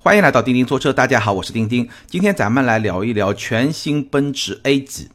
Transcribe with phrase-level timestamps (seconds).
[0.00, 1.86] 欢迎来到钉钉坐车，大家好，我是钉钉。
[2.06, 5.08] 今天咱们来聊一聊全新奔驰 A 级。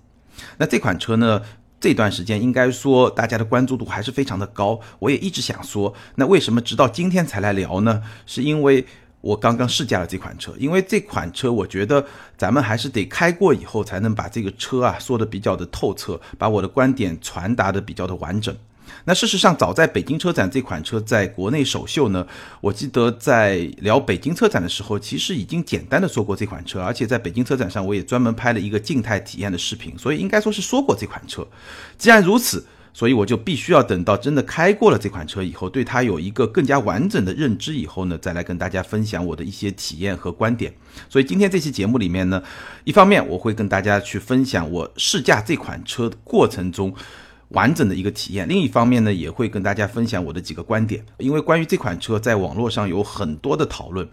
[0.58, 1.42] 那这款车呢，
[1.80, 4.78] 这段时间应该说大家的关注度还是非常的高。
[5.00, 8.04] 我也一直想说，那为什么直到今天才来聊呢？
[8.26, 8.86] 是因为
[9.22, 12.06] 我刚刚试驾了这款车，因为这款车我觉得
[12.38, 18.54] 咱们还是得开过以后才能把这个车啊说的比较的透彻，把我的观点传达的比较的完整。
[19.06, 22.26] 那事实上，早在北京车展这款车在国内首秀呢，
[22.62, 31.46] 我记得在聊北京车展的时候，其实已经简单的说过这款车，而且在北京车展上我也专门拍了一个静态体验的视频，所以应该说是说过这款车。
[31.98, 40.74] 既然如此，所以我就必须要等到真的开过了这款车以后，对它有一个更加完整的认知以后呢，再来跟大家分享我的一些体验和观点。
[41.10, 42.42] 所以今天这期节目里面呢，
[42.84, 46.94] 一方面我会跟大家去分享我试驾这款车过程中。
[47.54, 48.48] 完整的一个体验。
[48.48, 54.08] 另一方面呢，也会跟大家分享我的几个观点，因为关于这款车，在网络上有很多的讨论。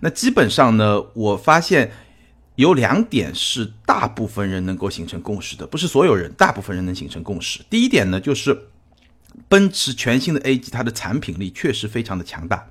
[0.00, 1.90] 那基本上呢，我发现
[2.56, 7.60] 有两点是大部分人能够形成共识的，不是所有人，大部分人能形成共识。
[7.68, 8.68] 第一点呢，就是
[9.48, 12.66] 奔驰全新的 A 级，它的产品力确实非常的强大。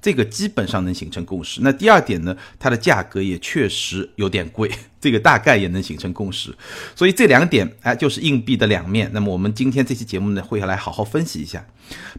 [0.00, 1.60] 这个基本上能形成共识。
[1.62, 6.54] 那第二点呢，它的价格也确实有点贵， 这个大概也能形成共识。
[6.94, 9.10] 所以这两点哎，就是硬币的两面。
[9.12, 11.66] 那么我们今天这期节目呢，会来好好分析一下。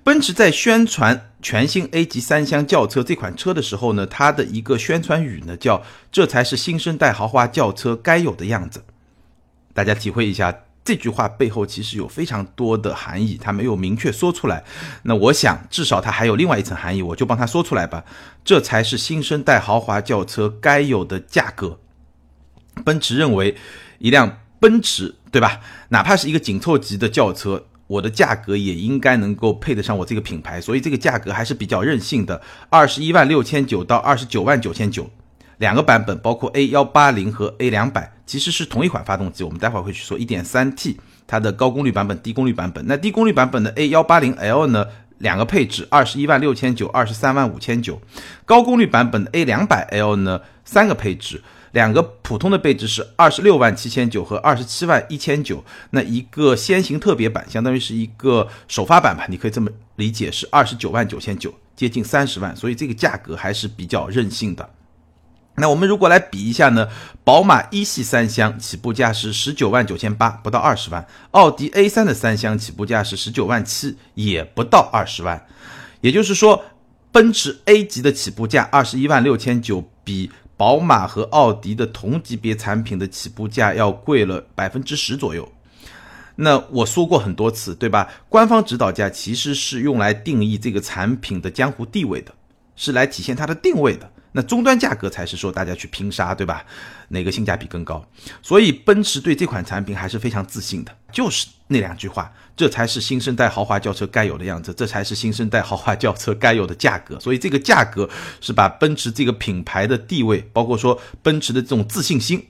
[0.04, 8.84] 奔驰在宣传全新 A 级三厢轿车这款车的时候呢，它的一个宣传语呢叫“这才是新生代豪华轿车该有的样子”。
[9.74, 10.54] 大家体会一下。
[10.84, 14.64] 这句话背后其实有非常多的含义，他没有明确说出来。
[15.04, 18.04] 那我想，至少它还有另外一层含义，我就帮他说出来吧。
[18.44, 21.80] 这才是新生代豪华轿车该有的价格。
[22.84, 23.56] 奔驰认为，
[24.00, 25.60] 一辆奔驰，对吧？
[25.90, 35.10] 哪怕是一个紧凑级的轿车，我的价格也应该能够配得上我这个品牌，所以这个价格还是比较任性的，二十一万六千九到二十九万九千九。
[35.60, 39.44] 两个版本，包括 A 幺八零和 A 两百，其实是同一款发动机。
[39.44, 42.86] 我们待会儿会去说一点三 T 它的高功率版本、低功率版本。
[42.88, 44.88] 那低功率版本的 A 幺八零 L 呢，
[45.18, 48.02] 两个配置，二十一万六千九、二十三万五千九。
[48.46, 51.44] 高功率版本的 A 两百 L 呢，三个配置，
[51.74, 55.62] 两个普通的配置是二十六万七千九和二十七万一千九。
[55.90, 62.56] 那一个先行特别版，相当于是一个首发版吧，你可以这么理解，是二十九万九千九，接近三十万。
[62.56, 64.70] 所以这个价格还是比较任性的。
[65.60, 66.88] 那我们如果来比一下呢？
[67.24, 75.46] 宝马一系三厢起步价是十九万九千八，不到二十万；奥迪 A 三的三厢起步价是十九万七，也不到二十万。
[76.02, 76.64] 也就是说，
[77.12, 85.48] 奔驰 A 级的起步价二十一万六千九，比宝马和奥迪的同级别产品的起步价要贵了百分之十左右。
[86.38, 88.10] 那我说过很多次，对吧？
[88.28, 92.34] 官方指导价其实是用来定义这个产品的江湖地位的，
[92.76, 94.10] 是来体现它的定位的。
[94.32, 96.64] 那终端价格才是说大家去拼杀，对吧？
[97.08, 98.06] 哪个性价比更高？
[98.42, 107.20] 所以奔驰对这款产品还是非常自信的，就是那两句话，这才是新生代豪华轿车该有的样子，这才是新生代豪华轿车该有的价格。
[107.20, 108.08] 所以这个价格
[108.40, 112.48] 是把奔驰这个品牌的地位，包括说奔驰的这种自信心，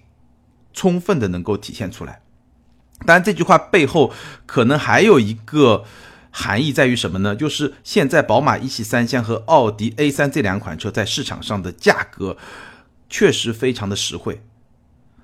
[0.73, 2.22] 充分的能够体现出来。
[3.06, 4.12] 当然，这句话背后
[4.45, 5.85] 可能还有一个。
[6.31, 7.35] 含义在于什么呢？
[7.35, 12.38] 就是现在宝马一系三厢和奥迪 A 三这两款车在市场上的价格
[13.09, 14.41] 确实非常的实惠，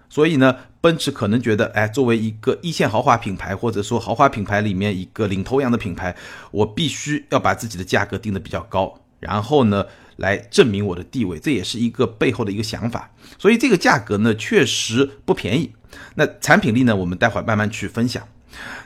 [0.09, 6.15] 所以呢，奔驰可能觉得，哎，作为一个一线豪华品牌，或者说豪华品牌里面一个领头羊的品牌，
[6.49, 13.11] 我必须要把自己的价格定的比较高，然后呢，来证明我的地位，这也是一个背后的一个想法。
[13.37, 15.71] 所以这个价格呢，确实不便宜。
[16.15, 18.27] 那产品力呢，我们待会儿慢慢去分享。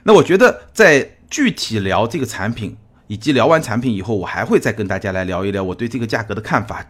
[0.03, 1.15] 那我觉得在。
[1.29, 2.75] 具体聊这个产品，
[3.07, 6.85] 以及聊完产品以后，我还会再跟大家来聊一聊我对这个价格的看法。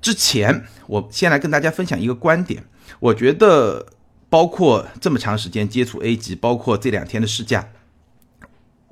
[0.00, 2.64] 之前，我先来跟大家分享一个观点。
[3.00, 3.86] 我觉得，
[4.28, 7.68] 包括这么长时间接触 A 级，包括这两天的试驾，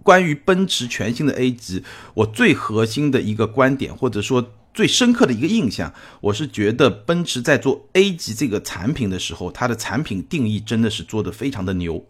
[0.03, 12.05] 关于奔驰全新的 A 级，我最核心的一个观点，或者说最深刻的一个印象，我是觉得奔驰在做 A 级这个产品的时候，它的产品定义真的是做的非常的牛。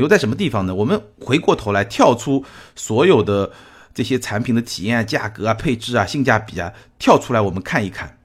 [0.00, 0.74] 牛在什么地方呢？
[0.74, 2.42] 我们回过头来跳出
[2.74, 3.52] 所有的
[3.92, 8.18] 这些产品的体验啊、价格啊、配置啊、性价比啊，跳出来我们看一看，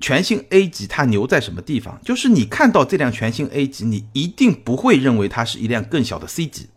[0.00, 2.00] 全新 A 级它牛在什么地方？
[2.04, 6.70] 就是你看到这辆全新 A 级，你一定不会认为它是一辆更小的 C 级，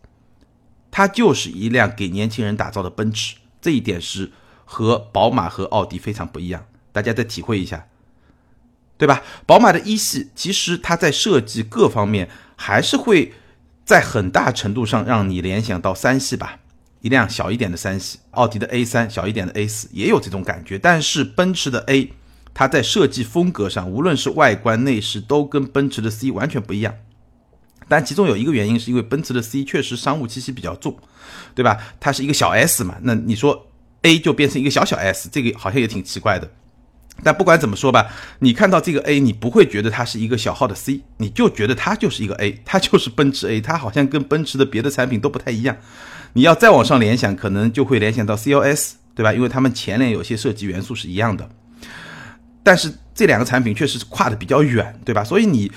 [0.92, 3.34] 它就是一辆给年轻人打造的奔驰。
[3.60, 4.30] 这一点是
[4.64, 7.88] 和宝马和奥迪非常不一样，大家再体会一下，
[8.96, 9.24] 对吧？
[9.44, 13.32] 宝马的一系其实它在设计各方面还是会。
[13.84, 16.58] 在很大程度上让你联想到三系吧，
[17.02, 20.78] 一辆小一点的三系，奥迪的 A 三，小一点的 A 四也有这种感觉。
[20.78, 22.12] 但是奔驰的 A，
[22.54, 26.94] 它在设计风格上，无论是外观内饰，都跟奔驰的 C 完全不一样。
[27.86, 30.96] 但其中有一个原因，是因为奔驰的 C 确实商务气息比较重，
[31.54, 31.78] 对吧？
[32.00, 33.66] 它是一个小 S 嘛，那你说
[34.00, 36.50] A 就变成一个小小 S，这个好像也挺奇怪的。
[37.22, 38.08] 但不管怎么说吧，
[38.40, 45.76] 你看到这个 A，你不会觉得它是一个小号的 C，你就觉得它就是一个 A，它就是奔驰 A，它好像跟奔驰的别的产品都不太一样。
[46.34, 49.32] 你要再往上联想，可能就会联想到 CLS，对吧？
[49.32, 51.48] 因为它们前脸有些设计元素是一样的。
[52.62, 55.22] 但是这两个产品确实是跨的比较远，对吧？
[55.22, 55.70] 所以你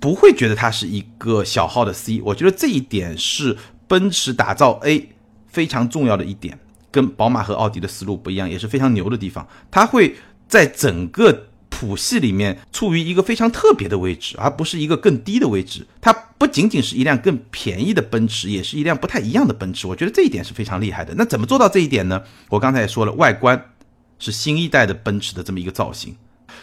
[0.00, 2.20] 不会觉得它是一个小号的 C。
[2.22, 3.56] 我觉得这一点是
[3.86, 5.10] 奔驰打造 A
[5.48, 6.58] 非常重要的一点，
[6.90, 9.48] 跟宝马和奥迪的思路不一样，也是非常牛的地方。
[9.70, 10.14] 它会。
[10.48, 15.86] 在整个谱系里面，处于一个非常特别的位置，而不是一个更低的位置。
[16.00, 19.86] 它不仅仅是一辆更便宜的奔驰，也是一辆不太一样的奔驰。
[19.86, 21.12] 我觉得这一点是非常厉害的。
[21.16, 22.22] 那怎么做到这一点呢？
[22.48, 23.72] 我刚才也说了，外观
[24.20, 26.14] 是新一代的奔驰的这么一个造型，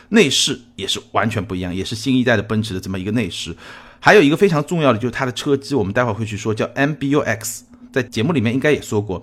[0.10, 3.56] 内饰也是完全不一样，也是新一代的奔驰的这么一个内饰。
[4.00, 7.62] 还有一个非常重要的就是它的车机，我们待会儿会去说，叫 MBUX，
[7.92, 9.22] 在节目里面应该也说过。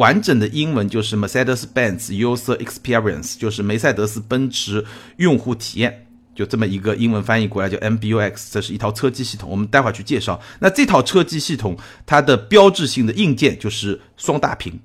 [0.00, 4.82] 完整的英文就是 Mercedes-Benz User Experience，就是梅赛德斯奔驰
[5.18, 8.48] 用户体验，就这么一个英文翻译过来叫 MBUX。
[8.50, 10.40] 这是一套车机系统，我们待会儿去介绍。
[10.60, 11.76] 那这套车机系统
[12.06, 14.80] 它的标志性的硬件就是双大屏，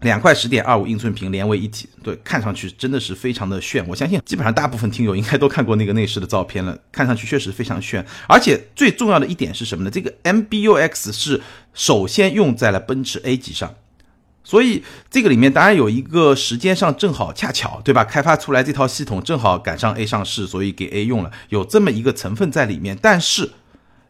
[0.00, 3.86] 两块十点二五英寸屏连为一体，对，看上去真的是非常的炫。
[3.86, 8.04] 我相信基本上大部分听友应该都看过那个内饰的照片了，看上去确实非常炫。
[8.26, 9.90] 而且最重要的一点是什么呢？
[9.92, 11.40] 这个 MBUX 是
[11.72, 13.72] 首先用在了奔驰 A 级上。
[14.50, 18.02] 所以这个里面当然有一个时间上正好恰巧，对吧？
[18.02, 22.98] 开发出来这套系统正好赶上 A 上市，所以给 A 用了，有这么一个成分在里面。
[23.00, 23.52] 但是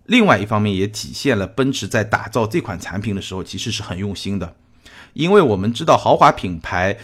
[0.06, 4.54] 另外一方面也体现了奔驰在打造这款产品的时候其实是很用心的，
[5.12, 6.96] 因为我们知道豪华品牌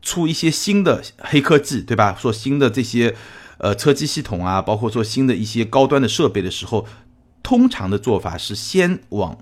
[0.00, 2.16] 出一些新的黑科技，对吧？
[2.18, 3.14] 说新的这些
[3.58, 6.86] 呃车机系统啊，包括说新的一些高端的设备的时候，
[7.42, 9.36] 通常的做法是先往。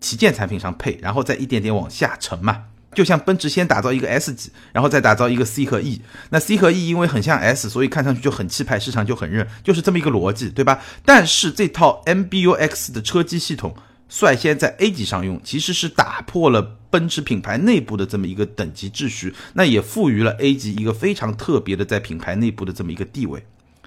[0.00, 2.64] 旗舰产品上配，然后再一点点往下沉嘛，
[2.94, 6.00] 就像奔驰先打造一个 S 级，然后再打造一个 C 和 E。
[6.30, 10.80] 那 C 和 E 因为很像 S，所以看上去就很气派，市场就很认，就是这么一个逻辑，对吧？
[11.04, 13.74] 但是这套 MBUX 的车机系统
[14.08, 23.44] 率先在 A 级上用，其实是打破了奔驰品牌内部的这么一个等级秩序，那也赋予了 A 级一个非常特别的在品牌内部的这么一个地位。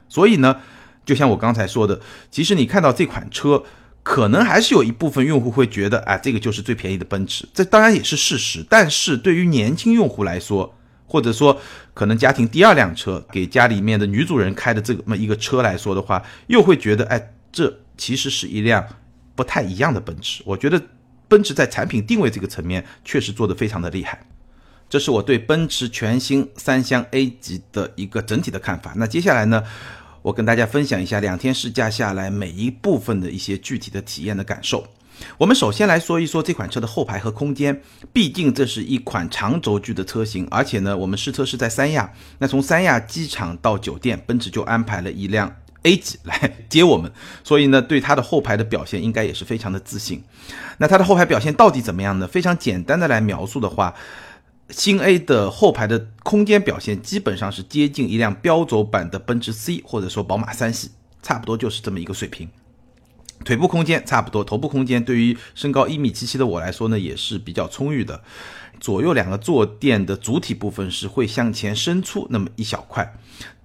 [0.08, 0.58] 所以呢，
[1.06, 3.64] 就像我刚才说的，其实你看到这款车。
[4.02, 8.66] 可能还是有一部分用户会觉得，哎，这个就是最便宜的奔驰，这当然也是事实。
[8.68, 10.76] 但是对于年轻用户来说，
[11.06, 11.60] 或者说
[11.94, 18.88] 可能家庭第二辆车给家里面的女主人开的这么一个车来说的话，又会觉得，哎，这其实是一辆
[19.36, 20.42] 不太一样的奔驰。
[20.46, 20.82] 我觉得
[21.28, 24.26] 奔驰在产品定位这个层面确实做得非常的厉害。
[24.90, 28.94] 这是我对奔驰全新三厢 A 级的一个整体的看法。
[28.96, 29.64] 那接下来呢？
[30.30, 34.86] 我跟大家分享一下两天试驾下来每一部分的一些具体的体验的感受。
[35.40, 37.82] 我们首先来说一说这款车的后排和空间，
[38.14, 42.14] 毕竟这是一款长轴距的车型，而且呢，我们试车是在三亚。
[42.38, 47.12] 那从三亚机场到酒店，奔驰就安排了一辆 A 级来接我们，
[47.44, 50.24] 所以呢，对它的后排的表现应该也是非常的自信。
[50.78, 52.28] 那它的后排表现到底怎么样呢？
[52.28, 53.96] 非常简单的来描述的话。
[54.70, 62.50] 新 A 的后排的空间表现基本上是接近一辆标轴版的奔驰 C 或者说宝马三系，差不多就是这么一个水平。
[63.44, 68.22] 腿部空间差不多，头部空间对于身高一米七七的我来说呢也是比较充裕的。
[68.80, 73.18] 左右两个坐垫的主体部分是会向前伸出那么一小块，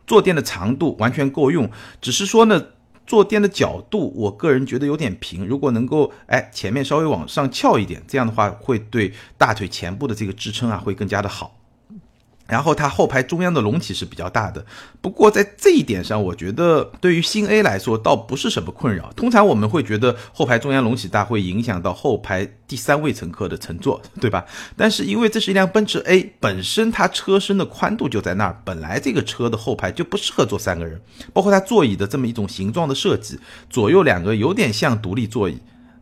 [0.06, 1.70] 坐垫的长度完全够用，
[2.00, 2.66] 只是说呢。
[3.06, 11.56] 坐垫的角度，我个人觉得有点平，如果能够哎前面稍微往上翘一点，这样的话会对大腿前部的这个支撑啊会更加的好。
[12.46, 14.64] 然后它后排中央的隆起是比较大的，
[15.00, 19.10] 不过在这一点上，我觉得对于新 A 来说倒不是什么困扰。
[19.16, 24.44] 通常我们会觉得后排中央隆起大会影响到后排第三位乘客的乘坐， 对吧？
[24.76, 31.00] 但是因为这是一辆奔驰 A，本身它车身的宽度就在那儿，本来这个车的后排就不适合坐三个人，
[31.32, 33.38] 包括它座椅的这么一种形状的设计，
[33.70, 35.58] 左右两个有点像独立座椅。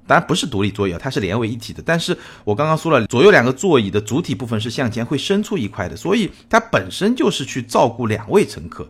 [0.07, 1.83] 当然不是独立座椅啊，它是连为一体的。
[1.85, 8.87] 但是我刚刚说了，左右两个座椅的主体部分是向前会伸出一块的，所以它本身就是去照顾两位乘客。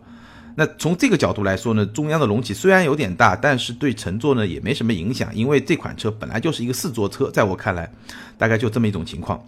[0.55, 7.91] 那从这个角度来说呢，中央的隆起虽然有点大，但是对乘坐呢也没什么影响，因为这款车本来就是一个四座车，在我看来，
[8.37, 9.43] 大概就这么一种情况。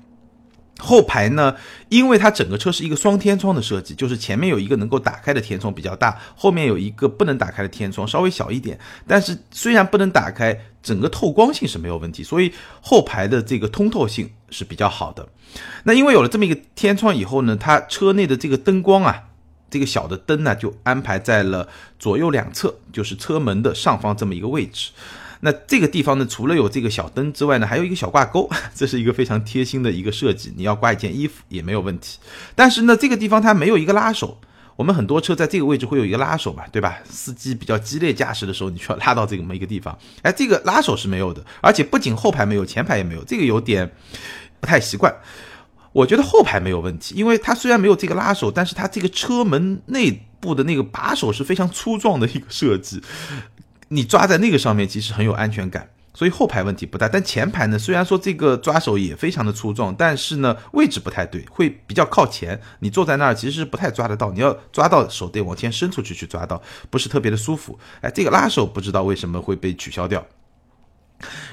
[0.77, 1.55] 后排呢，
[1.89, 8.79] 因为它整个车是一个双天窗的设计，就是前面有一个能够打开的天窗比较大，后面有一个不能打开的天窗稍微小一点。
[9.07, 12.51] 但是虽然不能打开，整个透光性是没有问题，所以
[12.81, 15.27] 后排的这个通透性是比较好的。
[15.83, 19.23] 那因为有了这么一个天窗以后呢，它车内的这个灯光啊。
[19.67, 21.67] 这个小的灯呢就安排在了
[21.99, 24.91] 左右两侧，就是车门的上方这么一个位置。
[25.45, 30.51] 那这个地方呢，除了有这个小灯之外呢，还有一个小挂钩， 这是一个非常贴心的一个设计。
[30.57, 32.17] 你要挂一件衣服也没有问题。
[32.55, 34.39] 但是呢，这个地方它没有一个拉手。
[34.75, 36.97] 我们很多车在这个位置会有一个拉手嘛，对吧？
[37.05, 39.97] 司机比较激烈驾驶的时候，你需要拉到这个么一个地方。
[40.23, 43.89] 哎，这个拉手是没有的，而且不仅后排没有，前排也没有，这个有点
[44.59, 45.15] 不太习惯。
[45.93, 53.01] 我觉得后排没有问题，因为它虽然没有这个拉手，但是它这个车门内部的那个把手是非常粗壮的一个设计，
[53.89, 55.89] 你抓在那个上面其实很有安全感。
[56.17, 62.57] 所以后排问题不大，但前排呢，虽然说这个抓手也非常的粗壮，但是呢位置不太对，会比较靠前。
[62.79, 67.77] 你坐在那儿其实是不太抓得到，你要抓到手得往前伸出去去抓到，不是特别的舒服。
[67.99, 70.25] 哎，这个拉手不知道为什么会被取消掉。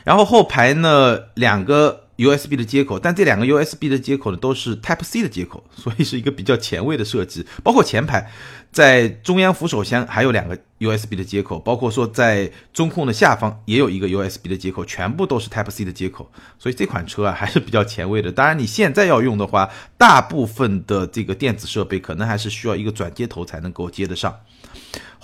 [0.04, 7.46] 然后后排呢两个 USB 的接口，但这两个 USB 的接口呢都是 Type C 的接口， 所以是一个比较前卫的设计。
[7.62, 8.30] 包括前排。
[8.72, 16.26] 在中央扶手箱还有两个 USB 的接口，包括说在中控的下方也有一个 USB 的接口，全部都是 Type C 的接口，
[16.58, 18.32] 所以这款车啊还是比较前卫的。
[18.32, 24.34] 当然你现在要用的话，大部分的这个电子设备可能还是需要一个转接头才能够接得上。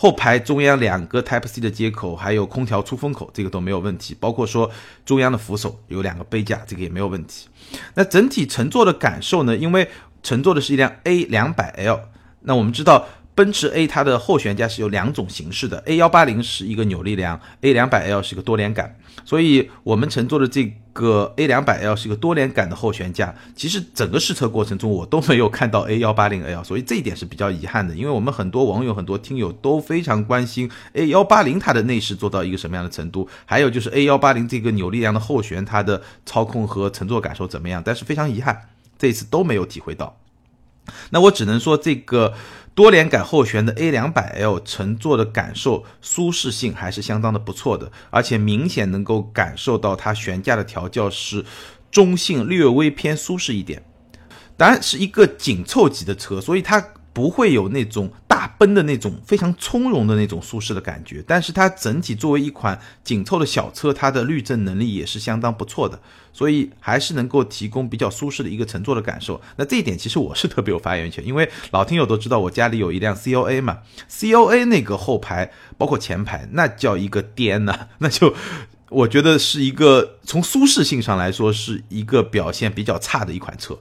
[0.00, 4.16] 后排中央两个 Type C 的接口，还有空调出风口，这个都没有问题。
[4.20, 4.70] 包括说
[5.04, 7.48] 中央的扶手有两个杯架，这个也没有问题。
[7.94, 9.56] 那整体乘坐的感受呢？
[9.56, 9.90] 因为
[10.22, 12.00] 乘坐的是一辆 A 两百 L，
[12.42, 13.08] 那我们知道。
[13.34, 18.97] 奔驰 A 它的后悬架是有两种形式的，A 幺八零是一个扭力梁，A 两百 L 是一个多连杆，
[19.28, 23.34] 所以我们乘坐的这个 A 两百 L 是一个多连杆的后悬架。
[23.54, 27.94] 其实整个试车过程中我都没有看到 A 幺八零 L，所以这一点是比较遗憾的。
[27.94, 37.82] 因为我们很多网友、很多听友都非常关心 A 幺八零它的内饰做到一个什么样的程度，还有就是 A 幺八零这个扭力梁的后悬它的操控和乘坐感受怎么样。
[37.84, 38.58] 但是非常遗憾，
[38.96, 40.16] 这一次都没有体会到。
[41.10, 42.34] 那我只能说这个。
[42.74, 51.44] 多连杆后悬的 A 两百 L 乘坐的感受舒适性还是相当的不错的，而且明显能够感受到它悬架的调教是
[51.90, 53.82] 中性略微偏舒适一点，
[54.56, 56.80] 当然是一个紧凑级的车，所以它。
[57.18, 66.00] 不会有那种大奔的那种非常从容的那种舒适的感觉，但是它整体作为一款紧凑的小车，它的滤震能力也是相当不错的，
[66.32, 69.40] 所以还是能够提供比较舒适的一个乘坐的感受。
[69.56, 78.32] 那这一点其实我是特别有发言权，因为老听友都知道我家里有一辆 C O A 嘛，C O A 那个后排包括前排那叫一个颠呐，那就
[78.90, 83.76] 我觉得是一个从舒适性上来说是一个表现比较差的一款车。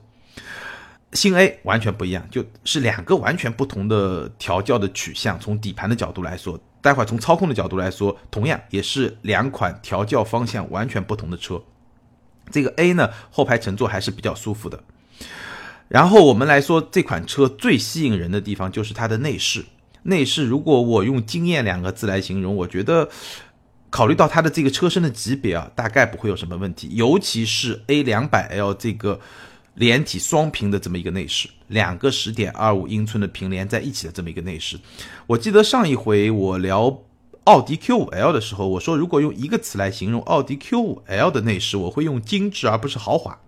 [1.13, 5.39] 新 A 完全不一样，就是两个完全不同的调教的取向。
[5.39, 11.63] 从底盘的角度来说，待会儿从操控的角度来说，同样也是两款调教方向完全不同的车。
[12.51, 14.83] 这个 A 呢，后排乘坐还是比较舒服的。
[15.87, 19.65] 然后我们来说这款车最吸引人的地方就是它的内饰。
[20.03, 23.07] 内饰如果我用惊艳两个字来形容，我觉得
[23.89, 26.89] 考虑到它的这个车身的级别啊，大概不会有什么问题。
[26.91, 29.21] 尤其是 A 两百 L 这个。
[29.77, 34.79] 连体双屏的这么一个内饰，两个十点二五英寸的屏连在一起的这么一个内饰。
[35.27, 37.03] 我记得上一回我聊
[37.43, 43.39] 奥迪 Q 五 L 的时候，我说如果用一个词来形容奥迪 Q 五 L 的内饰，我会用精致而不是豪华。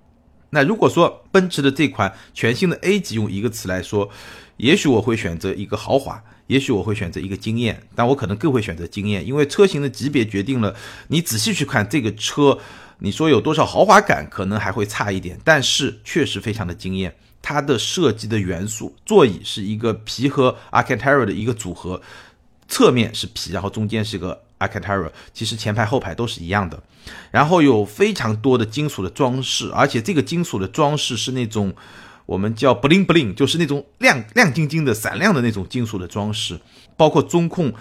[0.52, 4.08] 那如果说奔驰的这款全新的 A 级用一个词来说，
[4.58, 10.76] 也许我会选择一个豪华，也许我会选择一个惊艳，但我可能更会选择惊艳，因为车型的级别决定了
[11.08, 12.60] 你仔细去看这个车。
[13.00, 17.16] 你说有多少豪华感，可能还会差一点，但是确实非常的惊艳。
[17.42, 22.02] 它的设计的元素，座椅是一个皮和 Alcantara 的一个组合，
[22.68, 26.84] 侧面是皮，然后中间是个 Alcantara，其实前排后排都是一样的。
[27.32, 31.74] 然后有非常多的金属的装饰，而且这个金属的装饰是那种
[32.26, 36.60] 我们叫 bling bling，就是那种亮亮晶晶的、闪亮的那种金属的装饰。
[36.98, 37.74] 包括中控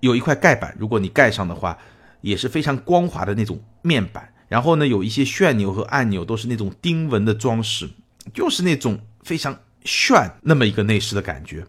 [0.00, 1.78] 有一块盖板，如果你盖上的话，
[2.20, 4.28] 也是非常光滑的那种面板。
[4.48, 7.88] 然后呢，有一些旋钮和按钮都是那种钉纹的装饰，
[8.32, 11.66] 就是那种非常炫那么一个内饰的感觉。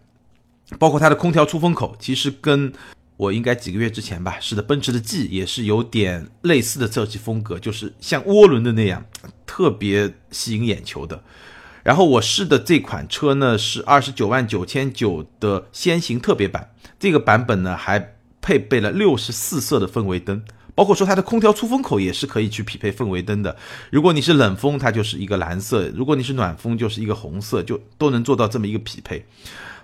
[0.78, 2.72] 包括它的空调出风口，其实跟
[3.16, 9.04] 我应该几个月之前吧，是的，奔驰的 G 也是有点类似的设计风格，就是像涡轮的那样，
[9.44, 11.22] 特别吸引眼球的。
[11.82, 20.42] 然后我试的这款车呢是二十九万九千九的先行特别版，这个版本呢还配备了六十四色的氛围灯。
[20.80, 23.54] 包括说它的空调出风口也是可以去匹配氛围灯的。
[23.90, 29.22] 如果你是冷风，它就是一个蓝色；如果你是暖风，就是一个红色，就都能做到这么一个匹配。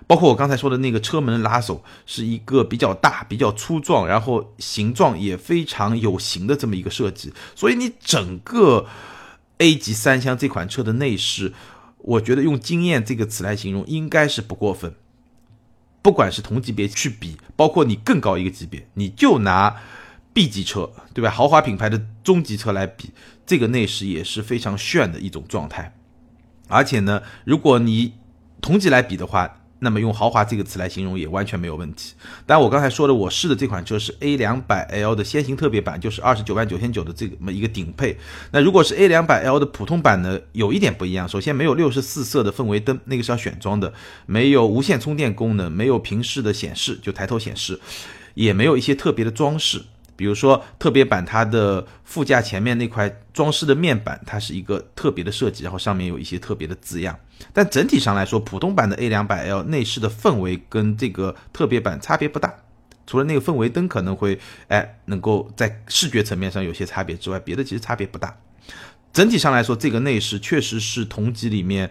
[0.07, 7.31] 包括我刚才说的那个车门拉手，是一个比较大、比较粗壮，然后形状也非常有型的这么一个设计。
[7.53, 8.87] 所以你整个
[9.59, 11.53] A 级三厢这款车的内饰，
[11.99, 14.95] 我觉得用惊艳这个词来形容应该是不过分。
[16.01, 19.75] 不管是同级别去比，包括你更高一个级别，你就拿
[20.37, 21.31] B 级车，对吧？
[21.31, 23.09] 豪华品牌的中级车来比，
[23.43, 25.91] 这个内饰也是非常炫的一种状态。
[26.67, 28.13] 而且呢，如果你
[28.61, 32.13] 同级来比的话，那么用豪华这个词来形容也完全没有问题。
[32.45, 38.15] 但我刚才说的，我试的这款车是 A 两百 L 的先行特别版，就是二十九万九千九的这么一个顶配。
[38.51, 41.27] 那如果是 A 两百 L 的普通版呢，有一点不一样。
[41.27, 43.91] 首先没有六十四色的氛围灯，那个是要选装的；
[44.27, 47.79] 没有无线充电功能，没有平视的显示，就抬头显示，
[48.35, 49.81] 也没有一些特别的装饰。
[50.17, 57.17] 比如说特别版，它的副驾前面那块装饰的面板，它是一个特别的设计，然后上面有一些特别的字样。
[57.53, 62.51] 但整体上来说，普通版的 A 两百 L 内饰的氛围跟这个特别版差别不大，
[63.05, 68.35] 除了那个氛围灯可能会哎能够在视觉层面上有些差别之外，别的其实差别不大。
[69.13, 71.89] 整体上来说，这个内饰确实是同级里面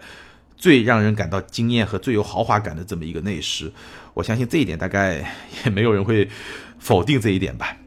[0.57, 3.71] 最让人感到惊艳和最有豪华感的这么一个内饰。
[4.13, 6.29] 我相信这一点大概也没有人会
[6.77, 7.77] 否定这一点吧。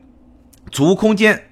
[0.71, 1.50] 储物空间，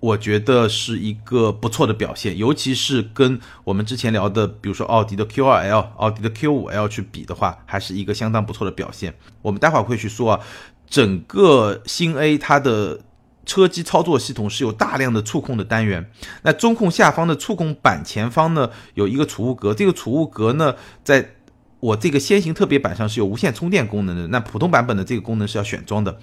[0.00, 9.14] 我觉得是一个不错的表现，尤其是跟我们之前聊的，比如说奥迪的 Q2L、奥迪的 Q5L 去比的话，还是一个相当不错的表现。
[9.42, 10.40] 我们待会儿会去说啊，
[10.88, 13.00] 整个新 A 它的
[13.46, 16.10] 车机操作系统是有大量的触控的单元，
[16.42, 21.36] 那中控下方的触控板前方呢有一个储物格，这个储物格呢在
[21.80, 26.18] 我这个先行特别版上是有无线充电功能的，那普通版本的这个功能是要选装的。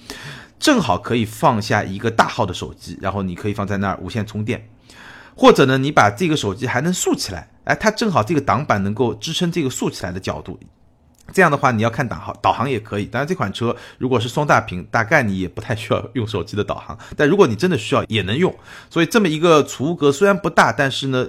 [0.60, 4.68] 正好可以放下一个大号的手机，然后你可以放在那儿无线充电，
[5.36, 10.58] 或者呢，你把这个手机还能竖起来，哎，它正好这个挡板能够支撑这个竖起来的角度，
[11.34, 13.06] 这样的话你要看导航，导航也可以。
[13.06, 18.54] 当然这款车如果是双大屏，大概你也不太需要用手机的导航，但如果你真的需要也能用。
[18.90, 21.28] 所以这么一个储物格虽然不大，但是呢，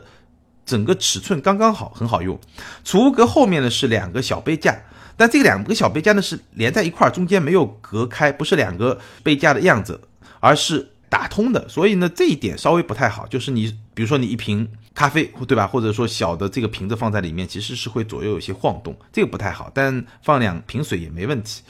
[0.67, 2.39] 整个尺寸刚刚好，很好用。
[2.85, 4.77] 储物格后面呢是两个小杯架。
[5.19, 9.99] 但这两个小杯架呢是连在一块儿，中间没有隔开，不是两个杯架的样子，
[10.41, 11.67] 而是打通的。
[11.71, 13.27] 所以呢，这一点稍微不太好。
[13.27, 15.67] 就是你，比如说你一瓶咖啡，对吧？
[15.67, 19.71] 或者说小的这个瓶子放在里面，其实是会左右有些晃动，这个不太好。
[19.73, 21.63] 但放两瓶水也没问题。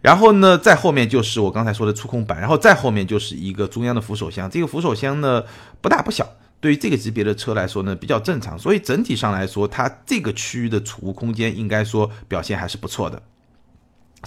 [0.00, 4.48] 然后呢，在后面就是我刚才说的触控板，然后再后面就是一个中央的扶手箱。
[4.48, 5.42] 这个扶手箱呢，
[5.82, 6.26] 不大不小。
[6.66, 13.22] 对于这个级别的车来说呢，比较正常，所以整体上来说，它这个区域的储物空间应该说表现还是不错的。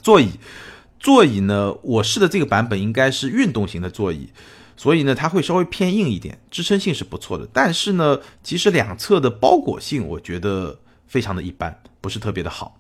[0.02, 0.30] 座椅，
[1.02, 4.30] 座椅呢，我试的这个版本应该是运动型的座椅，
[4.78, 7.46] 所以呢，它会稍微偏硬一点，支撑性是不错的。
[7.52, 12.80] 但是呢，其实两侧的包裹性我觉得非常的一般，不是特别的好，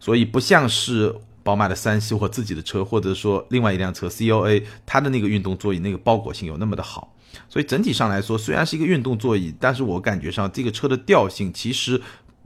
[0.00, 7.14] 所以不像是宝马的三系或自己的车，或者说另外一辆车 C O A，它的那个运动座椅那个包裹性有那么的好。
[7.48, 12.00] 所以整体上来说，虽然是一个运动座椅，但是我感觉上这个车的调性其实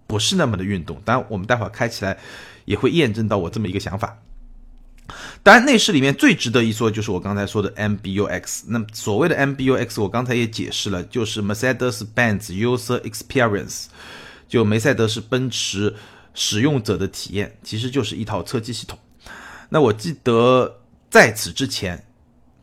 [0.07, 1.01] 不是那么的运动。
[1.05, 2.19] 当然，我们待会儿开起来
[2.65, 4.19] 也会验证到我这么一个想法。
[5.43, 8.63] 当然，内饰里面最值得一说就是我刚才说的 MBUX。
[8.69, 13.87] 那么所谓的 MBUX，我刚才也解释了，就是 Mercedes-Benz User Experience，
[14.49, 15.95] 就梅赛德斯奔驰
[16.35, 18.99] 使用者的体验，其实就是一套车机系统。
[19.71, 22.07] 那我记得在此之前，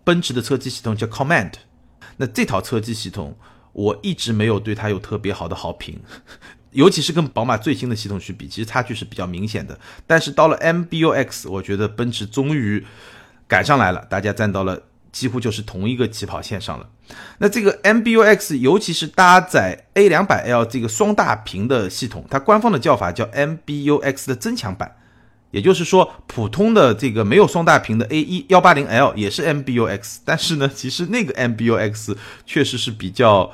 [0.03, 1.51] 奔驰的车机系统叫 Command。
[2.19, 3.36] 那这套车机系统，
[3.71, 5.99] 我一直没有对它有特别好的好评，
[6.71, 9.79] 尤其是跟宝马最新的系统去比，其实差距是比较明显的。
[10.05, 12.86] 但是到了 MBUX，我觉得奔驰终于
[13.47, 16.89] 赶上来了，大家站到了几乎就是同一个起跑线上了。
[17.38, 24.97] 那这个 MBUX，尤其是搭载 A 两百 L 这个双大屏的系统，它官方的叫法叫 MBUX 的增强版。
[25.51, 33.51] 也就是说，普通的这个没有双大屏的 A 一幺八零 L 也是 MBUX，但是呢，其实那个 MBUX 确实是比较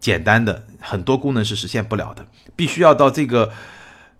[0.00, 3.52] 简单的，很多功能是实现不了的，必须要到这个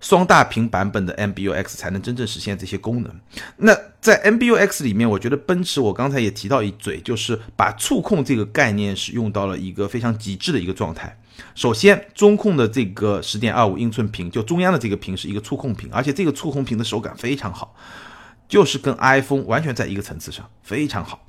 [0.00, 3.12] 双大屏版本的 MBUX 才能真正实现这些功能。
[3.56, 11.17] 那在 MBUX 里面，我觉得奔驰，我刚才也提到一嘴，就是把触控这个概念是用到了一个非常极致的一个状态。
[11.54, 17.74] 首先，中控的这个十点二五英寸屏，就中央的这个屏是一个触控屏，而且这个触控屏的手感非常好，
[18.48, 21.24] 就是跟 iPhone 完全在一个层次上，非常好。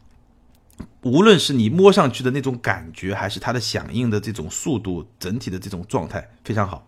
[1.01, 6.87] 无论是你摸上去的那种感觉，还是它的响应的这种速度，整体的这种状态非常好。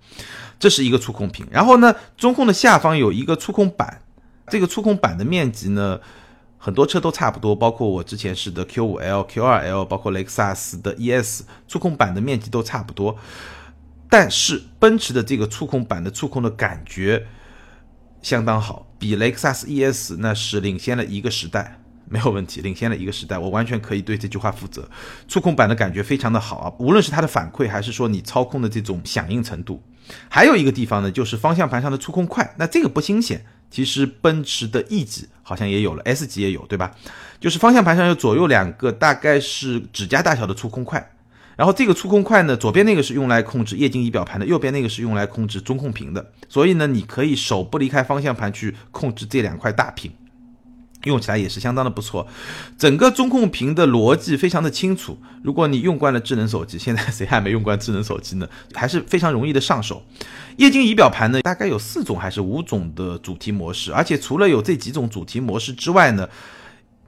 [0.59, 4.01] 这是一个触控屏，然后呢，中控的下方有一个触控板，
[4.47, 5.99] 这个触控板的面积呢？
[6.63, 13.17] 很多车都差不多，包括我之前试的 Q5L、Q2L，包括雷克萨斯的 ES，触控板的面积都差不多。
[14.07, 17.25] 但是奔驰的这个触控板的触控的感觉
[18.21, 24.87] 相当好，比雷克萨斯 ES 那是领先了一个时代，没有问题，领先了一个时代，我完全可以对这句话负责。
[25.27, 29.81] 触控板的感觉非常的好啊，无论是它的反馈，还是说你操控的这种响应程度。
[30.29, 33.43] 还有一个地方呢，就是方向盘上的触控块，那这个不新鲜。
[33.71, 36.91] 其实奔驰的 E 级好像也有了，S 级也有，对吧？
[37.39, 41.11] 就是方向盘上有左右两个大概是指甲大小的触控块，
[41.55, 50.11] 然后这个触控块呢，左边那个是用来控制液晶仪表盘的，右边那个是用来控制中控屏的，所以呢，你可以手不离开方向盘去控制这两块大屏。
[51.05, 52.27] 用起来也是相当的不错，
[52.77, 55.17] 整个中控屏的逻辑非常的清楚。
[55.43, 58.47] 如果你用惯了智能手机，现在谁还没用惯智能手机呢？
[58.73, 60.03] 还是非常容易的上手。
[60.57, 66.29] 液晶仪表盘呢，大概有四种还是五种的主题模式，而且除了有这几种主题模式之外呢，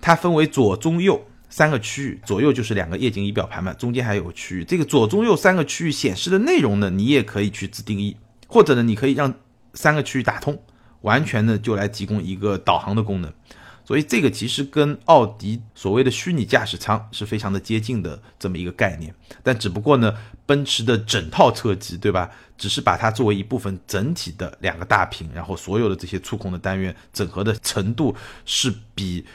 [0.02, 4.64] 它分为左中右三个区域，左右就是两个液晶仪表盘嘛，中间还有个区域。
[4.64, 9.32] 这个左中右三个区域显示的内容呢，你也可以去自定义，或者呢，你可以让
[9.76, 10.60] 三个区域打通，
[11.02, 13.32] 完全呢就来提供一个导航的功能。
[13.86, 20.16] 所以这个其实跟奥迪所谓的虚拟驾驶舱是非常的接近的这么一个概念，但只不过呢，
[20.46, 22.32] 奔驰的整套车机，对吧？
[22.58, 28.16] 只是把它作为一部分整体的两个大屏，然后所有的这些触控的单元整合的程度
[28.46, 29.26] 是比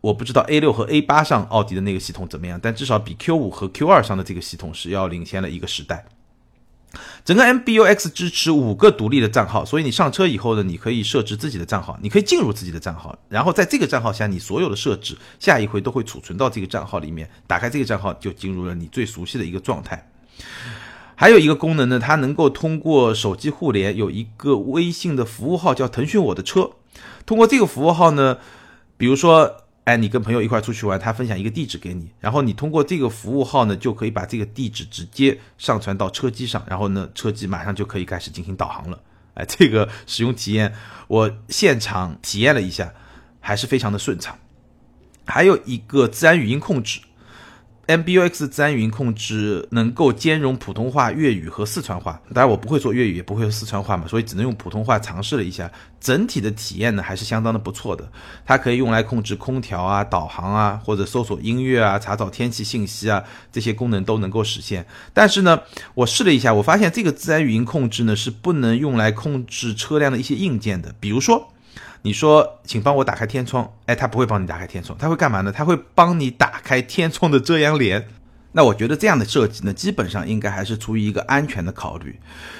[0.00, 6.06] 我不知道 A 六和 A 八上奥迪的那个系统怎么样，但至少比 Q 五和 Q 二上的这个系统是要领先了一个时代。
[7.24, 17.30] 整个 MBUX 支持五个独立的账号，所以你上车以后呢，你可以设置自己的账号，你可以进入自己的账号，然后在这个账号下，你所有的设置下一回都会储存到这个账号里面。
[17.46, 20.10] 打开这个账号，就进入了你最熟悉的一个状态。
[21.14, 26.72] 还有一个功能呢，它能够通过手机互联，有一个微信的服务号叫腾讯我的车，
[27.24, 28.38] 通过这个服务号呢，
[28.96, 29.61] 比如说。
[29.84, 39.00] 哎，你跟朋友一块出去玩，他分享一个地址给你，然后你通过这个服务号呢，就可以把这个地址直接上传到车机上，然后呢，车机马上就可以开始进行导航了。
[39.34, 40.72] 哎，这个使用体验
[41.08, 42.92] 我现场体验了一下，
[43.40, 44.38] 还是非常的顺畅。
[45.24, 47.00] 还有一个自然语音控制。
[47.92, 52.18] MBUX 自然语音控制能够兼容普通话、粤语和四川话。
[52.32, 55.70] 当然我不会说粤语，也不会说四川话嘛，所以只能用普通话尝试了一下。
[56.00, 58.10] 整体的体验呢，还是相当的不错的。
[58.46, 64.86] 它可以用来控制空调啊、导航啊，或者搜索音乐啊、查找天气信息啊，这些功能都能够实现。
[65.12, 65.60] 但是呢，
[65.94, 71.51] 我试了一下，我发现这个自然语音控制呢是不能用来控制车辆的一些硬件的，比如说。
[72.02, 73.72] 你说，请帮我打开天窗。
[73.86, 75.52] 哎，他不会帮你打开天窗，他会干嘛呢？
[75.52, 78.08] 他会帮你打开天窗的遮阳帘。
[78.54, 82.18] 那我觉得这样的设计呢，基本上应该还是出于一个安全的考虑。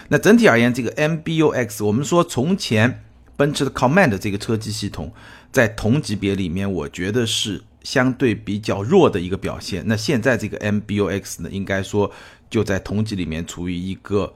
[0.09, 3.03] 那整体而言，这个 MBUX，我们说从前
[3.37, 5.13] 奔驰的 Command 这个车机系统，
[5.51, 9.83] 在同级别里面，我觉得是相对比较弱的一个表现。
[9.87, 12.11] 那现在这个 MBUX 呢，应该说
[12.49, 14.33] 就在同级里面处于一个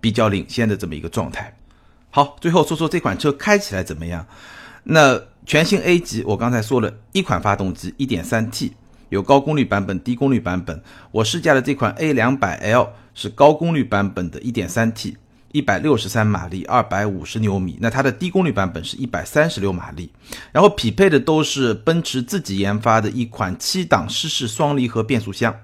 [0.00, 1.56] 比较领先的这么一个状态。
[2.14, 4.26] 好，最后说说这款车开起来怎么样？
[4.84, 8.72] 那全新 A 级，我刚才说了一款发动机，1.3T，
[9.08, 10.82] 有高功率版本、低功率版本。
[11.10, 17.78] 我试驾的这款 A 两百 L 是高功率版本的 1.3T，163 马力，250牛米。
[17.80, 20.12] 那它的低功率版本是136马力，
[20.52, 25.56] 然后匹配的都是奔驰自己研发的一款七档湿式双离合变速箱。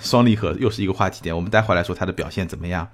[0.00, 2.88] 双离合又是一个话题点，我们待会来说它的表现怎么样。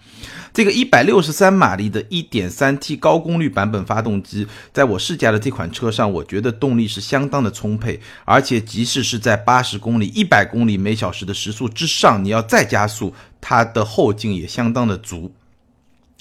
[0.53, 15.33] 这个一百六十三马力的一点三 T 高功率版本发动机，在我试驾的这款车上，我觉得动力是相当的充沛，而且即使是在八十公里、一百公里每小时的时速之上，你要再加速，它的后劲也相当的足。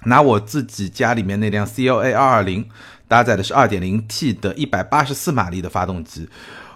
[0.05, 2.69] 拿我自己家里面那辆 CLA 二二零，
[3.07, 6.29] 搭载的是二点零 T 的一百八十四马力的发动机。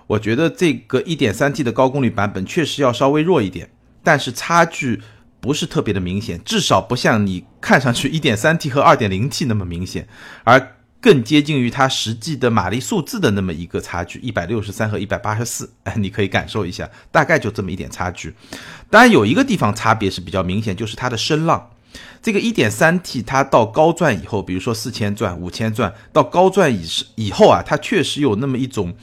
[0.09, 3.69] 我觉得这个 1.3T 的高功率版本确实要稍微弱一点，
[4.03, 4.99] 但是差距
[5.39, 10.07] 不是特别的明显，至少不像你看上去 1.3T 和 2.0T 那么明显，
[10.43, 18.33] 而更接近于它实际的马力数字的那么一个差距，163和184，哎， 你可以感受一下，大概就这么一点差距。
[18.89, 21.69] 当然有一个地方差别是比较明显，就是它的声浪。
[22.21, 26.83] 这个 1.3T 它到高转以后，比如说4000转、5000转，到高转以
[27.15, 28.95] 以后啊，它确实有那么一种。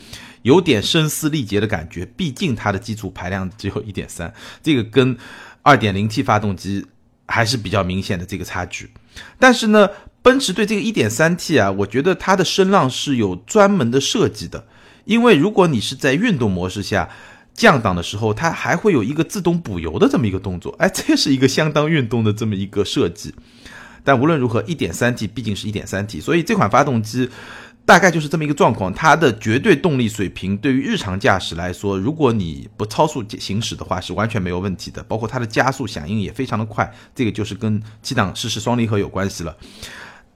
[0.47, 4.33] 有点声嘶力竭的感觉，毕竟它的基础排量只有一点三，
[4.63, 5.19] 这个跟
[5.63, 6.87] 二点零 T 发动机
[7.27, 8.91] 还是比较明显的这个差距。
[9.41, 9.91] 但是呢，
[10.23, 14.69] 奔驰对这个一点三 T 啊，我觉得它的声浪是有专门的设计的，
[15.05, 17.11] 因为如果你是在运动模式下
[17.53, 23.35] 降档的时候，它还会有一个自动补油的这么一个动作，哎，这是一个相当运动的这么一个设计。
[24.05, 27.29] 但无论如何，一点三 T 毕竟是一点三 T，所以这款发动机。
[27.87, 35.01] 大概就是这么一个状况，它的绝对动力水平对于日常驾驶来说，如果你不超速行驶的话，是完全没有问题的。
[35.05, 39.57] 包括它的加速响应也非常的快，这个就是跟七档湿式双离合有关系了。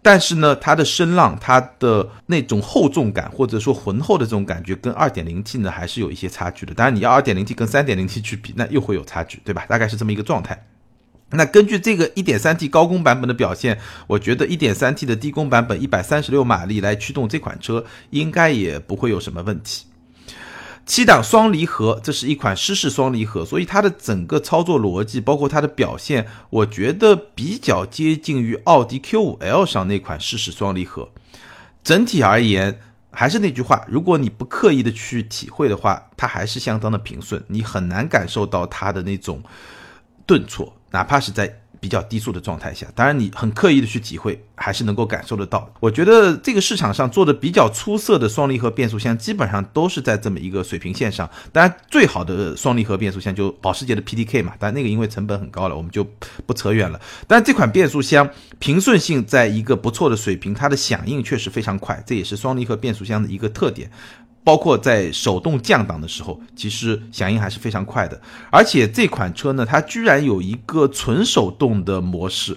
[0.01, 6.73] 但是呢，它的声浪、它的那种厚重感或者说浑厚的这种感觉，跟二点零 T 呢还是有一些差距的。
[6.73, 9.67] 当然，你要二点零 T 跟三点零 T 去比，那又会有差距，对吧？
[9.69, 10.65] 大概是这么一个状态。
[11.33, 19.87] 那根据这个 1.3T 高功版本的表现，我觉得 1.3T 的低功版本136马力来驱动这款车，应该也不会有什么问题。
[20.87, 31.09] 七档双离合，这是一款湿式双离合，所以它的整个操作逻辑，包括它的表现，我觉得比较接近于奥迪 Q5L 上那款湿式双离合。
[31.85, 32.81] 整体而言，
[33.13, 39.41] 还是那句话，如果你不刻意的去体会的话，它还是相当的平顺，你很难感受到它的那种
[40.27, 40.75] 顿挫。
[40.91, 45.73] 哪怕是在比较低速的状态下，当然你很刻意的去体会，还是能够感受得到。
[45.81, 51.31] 我觉得这个市场上做的比较出色的双离合变速箱，基本上都是在这么一个水平线上。
[51.53, 56.07] 当然，最好的双离合变速箱就保时捷的 PDK 嘛，但那个因为成本很高了，我们就
[56.45, 57.01] 不扯远了。
[57.27, 63.91] 但这款变速箱平顺性在一个不错的水平，它的响应确实非常快，这也是双离合变速箱的一个特点。
[64.43, 68.21] 包括在手动降档的时候，其实响应还是非常快的。
[68.51, 72.57] 而且这款车呢，它居然有一个纯手动的模式，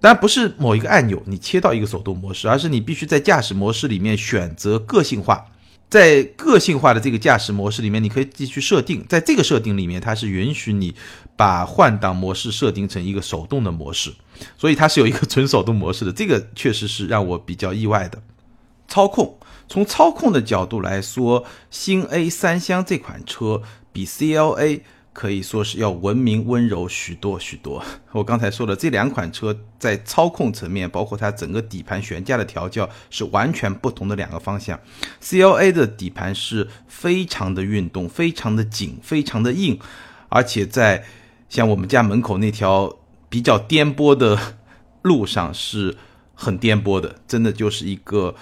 [0.00, 5.44] 当然不是某一个按钮你切到一个手动模式，而是你必须在驾驶模式里面选择个性化。
[5.90, 10.94] 在个性化的这个驾驶模式里面，你可以继续设定，在这个设定里面，它是允许你
[11.34, 14.12] 把换挡模式设定成一个手动的模式，
[14.58, 16.12] 所以它是有一个纯手动模式的。
[16.12, 18.20] 这个确实是让我比较意外的。
[18.86, 19.37] 操控，
[19.68, 24.80] 从操控的角度来说，新 A 三厢这款车比 CLA
[25.12, 27.84] 可以说是要文明温柔许多许多。
[28.12, 34.78] 我刚才说了，这两款车在操控层面，包括它整个底盘悬架的调教，是完全不同的两个方向。
[35.20, 39.78] CLA 的底盘是非常的运动，非常的紧，非常的硬，
[40.28, 41.04] 而且在
[41.50, 42.96] 像我们家门口那条
[43.28, 44.38] 比较颠簸的
[45.02, 45.96] 路上是
[46.34, 48.34] 很颠簸的，真的就是一个。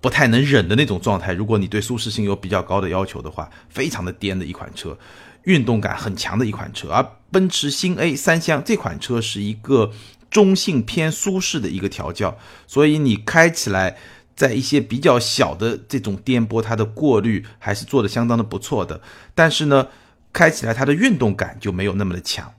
[0.00, 1.32] 不太能忍的那种状态。
[1.32, 4.96] 如果你对舒适性有比较高的要求的话，非常的颠的一款车，
[5.44, 6.88] 运动感很强的一款车。
[6.90, 9.92] 而奔驰新 A 三厢这款车是一个
[10.30, 13.96] 中性偏舒适的一个调教，所以你开起来，
[14.36, 19.00] 在一些比较小的这种颠簸，它的过滤还是做的相当的不错的。
[19.34, 19.88] 但是呢，
[20.32, 22.52] 开起来它的运动感就没有那么的强。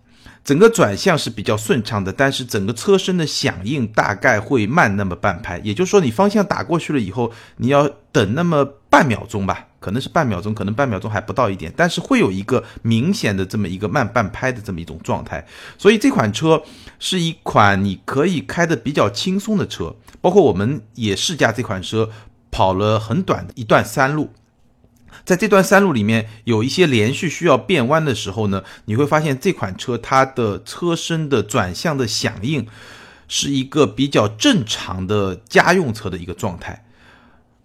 [0.49, 15.45] 整个转向是比较顺畅的，但是整个车身的响应大概会慢那么半拍，也就是说你方向打过去了以后，你要等那么半秒钟吧，可能是半秒钟，可能半秒钟还不到一点，但是会有一个明显的这么一个慢半拍的这么一种状态。
[15.77, 16.63] 所以这款车
[16.97, 22.09] 是一款你可以开的比较轻松的车，包括我们也试驾这款车
[22.49, 24.31] 跑了很短的一段山路。
[25.25, 32.67] 在这段山路里面，有一些连续需要变弯的时候呢，你会发现这款车它的车身的转向的响应
[33.27, 36.83] 是一个比较正常的家用车的一个状态，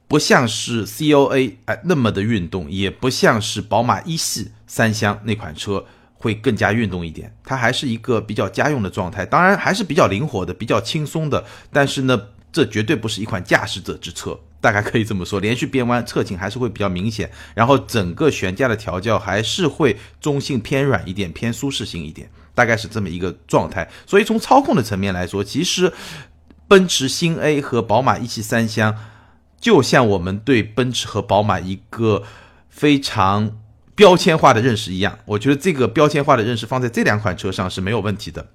[0.06, 12.20] 不像是 CLA 哎那么的运动，也不像是宝马一系三厢那款车会更加运动一点，它还是一个比较家用的状态，当然还是比较灵活的，比较轻松的，但是呢，
[12.52, 14.38] 这绝对不是一款驾驶者之车。
[14.64, 23.86] 大概可以这么说，连续变弯侧倾还是会比较明显，然后整个悬架的调教还是会中性偏软一点，偏舒适性一点，大概是这么一个状态。
[24.06, 25.92] 所以从操控的层面来说，其实
[26.66, 28.96] 奔驰新 A 和宝马一系三厢，
[29.60, 32.22] 就像我们对奔驰和宝马一个
[32.70, 33.58] 非常
[33.94, 38.46] 标签化的认识一样，我觉得这个标签化的认识放在这两款车上是没有问题的。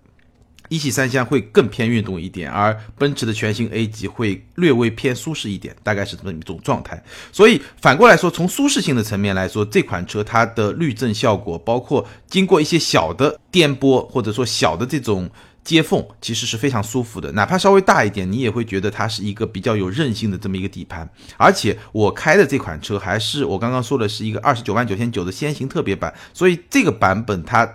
[0.70, 7.04] 一系三厢会更偏运动一点，而奔驰的全新 A 级会略微偏舒适一点，大概是这么一种状态。
[7.32, 15.30] 所以反过来说，从舒适性的层面来说，这款车它的滤震效果，包括经过一些小的颠簸或者说小的这种
[15.64, 17.32] 接缝，其实是非常舒服的。
[17.32, 21.10] 哪怕稍微大一点，你也会觉得它是一个比较有韧性的这么一个底盘。
[21.38, 27.68] 而且我开的这款车还是我刚刚说的是一个二十九万九千九的先行特别版，所以这个版本它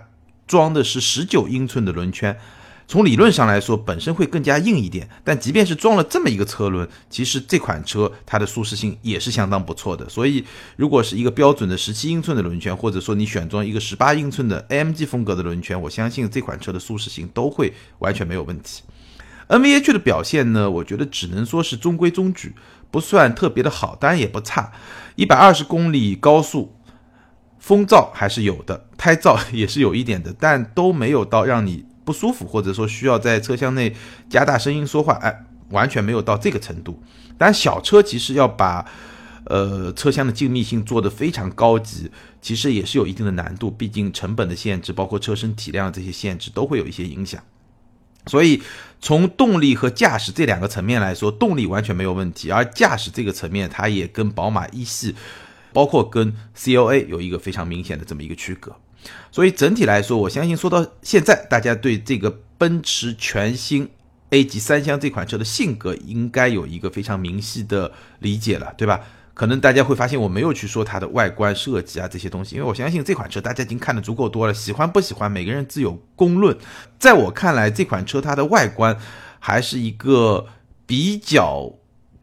[0.47, 2.37] 装的是十九英寸的轮圈。
[2.87, 10.07] 从理论上来说，本身会更加硬一点，但即便是装了这么一个车轮，其实这款车它的舒适性也是相当不错的。
[10.07, 10.45] 所以，
[10.75, 18.83] 如果是一个标准的十七英寸的轮圈，或者说你选装一个十八英寸的 AMG 风格的轮圈，我相信这款车的舒适性都会完全没有问题。
[19.47, 22.53] NVH 的表现呢，我觉得只能说是中规中矩，
[22.91, 24.71] 不算特别的好，当然也不差。
[25.15, 26.75] 一百二十公里高速，
[27.57, 31.85] 风噪还是有的，胎噪 也是有一点的，但都没有到让你。
[32.05, 33.93] 不舒服，或者说需要在车厢内
[34.29, 37.01] 加大声音说话，哎，完全没有到这个程度。
[37.37, 38.85] 但小车其实要把，
[39.45, 42.09] 呃，车厢的静谧性做得非常高级，
[42.41, 43.69] 其实也是有一定的难度。
[43.69, 47.43] 毕竟成本的限制，包括车身体量这些限制，都会有一些影响。
[48.27, 48.63] 所以
[49.01, 55.13] 从动力和驾驶这两个层面来说，动力完全没有问题，而驾驶这个层面，它也跟宝马一系，
[55.73, 58.75] 包括跟 CLA 有一个非常明显的这么一个区隔。
[59.31, 63.89] 所以整体来说，我相信说到现在，大家对这个奔驰全新
[64.29, 69.01] A 级三厢这款车的性格应该有一个非常明晰的理解了，对吧？
[69.33, 76.57] 可能大家会发现我没有去说它的外观设计啊这些东西，因为我相信这款车大家已经看的足够多了，喜欢不喜欢每个人自有公论。
[76.97, 78.97] 在我看来，这款车它的外观
[79.39, 80.47] 还是一个
[80.85, 81.69] 比较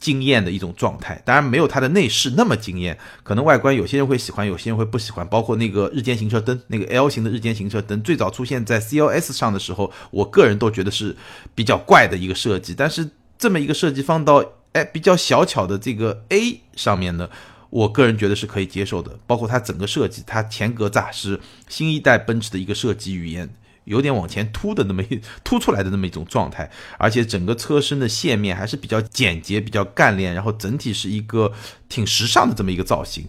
[0.02, 2.98] 惊艳的一种状态，当然没有它的内饰那么惊艳。
[3.22, 5.24] 可能外观有些人会喜欢，有些人会不喜欢。
[5.28, 11.16] 包括那个日间行车灯，那个 L 型的日间行车灯，最早出现在 CLS 上的时候，我个人都觉得是
[11.54, 12.74] 比较怪的一个设计。
[12.76, 17.30] 但是这么一个设计放到哎，比较小巧的这个 A 上面呢，
[17.70, 19.16] 我个人觉得是可以接受的。
[19.28, 21.38] 包括它整个设计，它前格栅是
[21.68, 23.48] 新一代奔驰的一个设计语言，
[23.84, 31.52] 有点往前凸的那么一 凸出来的那么一种状态，而且整个车身的线面还是比较简洁、比较干练，然后整体是一个
[31.88, 33.26] 挺时尚的这么一个造型。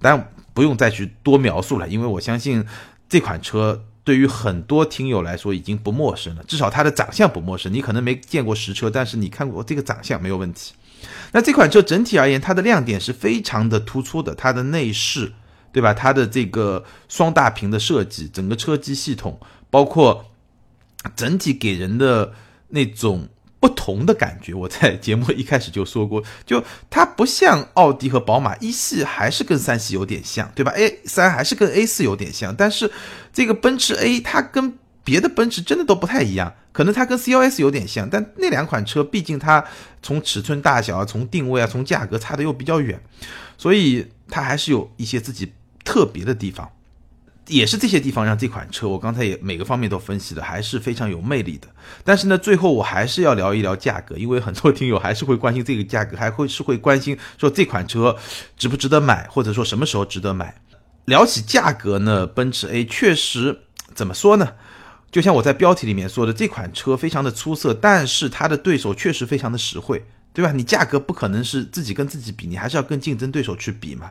[0.00, 2.64] 但不用再去多描述了，因为我相信
[3.08, 3.84] 这款车。
[4.04, 7.72] 对于很多听友来说已经不陌生了，至少它的长相不陌生。
[7.72, 10.74] 你可能没见过实车，但是你看过这个长相没有问题。
[11.32, 15.32] 那这款车整体而言，它的亮点是非常的突出的，它的内饰，
[15.72, 15.94] 对吧？
[15.94, 19.40] 它的这个双大屏的设计，整个车机系统，
[19.74, 20.26] 包括
[21.16, 22.32] 整体给人的
[22.68, 23.28] 那种。
[23.64, 32.92] 不同的感觉，我在节目一开始就说过，就它不像奥迪和宝马一系，还是跟三系有点像，对吧？A 三还是跟 A 四有点像，但是
[33.32, 39.64] 这个奔驰 A 它跟别的奔驰真的都不太一样，可能它跟 CLS 有点像，但那两款车毕竟它
[40.02, 43.02] 从尺寸大小啊，从定位啊，从价格差的又比较远，
[43.56, 46.70] 所以它还是有一些自己特别的地方。
[47.48, 51.68] 也是这些地方让这款车，我刚才也每个方面都分析了，还是非常有魅力的。
[52.02, 58.16] 但是呢，最后我还是要聊一聊价格，因为很多听友还是会关心这个价格，还会是会关心说这款车
[58.56, 60.54] 值不值得买，或者说什么时候值得买。
[61.04, 63.60] 聊起价格呢，奔驰 A 确实
[63.94, 64.54] 怎么说呢？
[65.12, 70.04] 就像我在标题里面说的，这款车非常的出色，但是它的对手确实非常的实惠。
[70.34, 70.50] 对吧？
[70.50, 74.10] 你价格不可能是自己跟自己比，你还是要跟竞争对手去比嘛。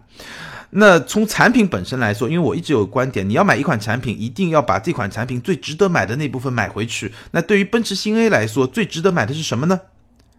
[0.69, 7.13] 那从产品本身来说，因为我一直有观点，你要买一款产品，一定要把这款产品最值得买的那部分买回去。
[7.31, 9.81] 那对于奔驰新 A 来说，最值得买的是什么呢？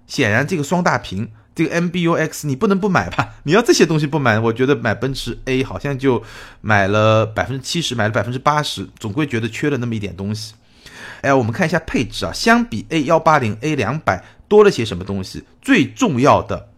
[0.07, 3.35] 显然这个双大屏，这个 MBUX 你不能不买吧？
[3.45, 6.23] 你要这些东西不买，我觉得买奔驰 A 好像就
[6.63, 10.55] 买了百分之七十，买了百分之八十，总归觉得缺了那么一点东西。
[11.21, 14.25] 哎，我们看一下配置啊，相比 A 幺八零、A 两百。
[14.55, 15.43] 多了些什么东西？
[15.61, 16.69] 最重要的，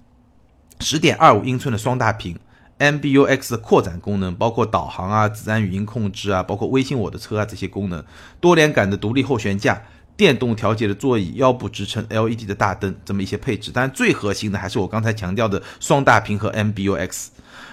[0.80, 2.38] 十点二五英寸的双大屏
[2.78, 8.02] ，MBUX 的扩展功能，包括导航啊、自然语音控制啊，包括微信我的车啊这些功能，
[8.40, 9.82] 多连杆的独立后悬架，
[10.16, 13.70] 电动调节的座椅，腰部支撑，LED 的大灯，这么一些配置。
[13.74, 17.26] 但最核心的还是我刚才强调的双大屏和 MBUX，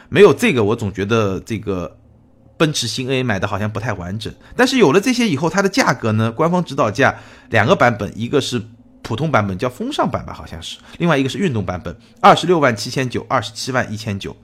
[0.10, 1.98] 没有这个，我总觉得这个
[2.58, 4.34] 奔驰新 A 买的好像不太完整。
[4.58, 6.30] 但是有了这些以后，它的价格呢？
[6.30, 7.16] 官方指导价
[7.50, 8.62] 两个版本，一个是。
[9.04, 10.80] 普通版本叫风尚版吧，好像是。
[10.98, 14.36] 另外一个是运动版本，二十六万七千九，二十七万一千九。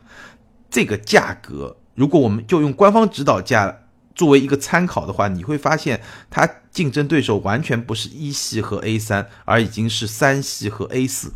[0.70, 3.80] 这个价格，如果我们就用官方指导价
[4.14, 11.34] 作为一个参考的话，你会发现它竞争对手完全不是一系和 A 三，而已经是三系和 A 四，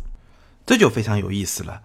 [0.64, 1.80] 这就非常有意思了。